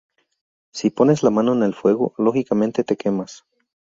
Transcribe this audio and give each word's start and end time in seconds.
Si 0.73 0.89
pones 0.89 1.21
la 1.21 1.29
mano 1.29 1.53
en 1.53 1.61
el 1.61 1.75
fuego, 1.75 2.15
'lógicamente' 2.17 2.83
te 2.83 2.95
quemas. 2.97 3.43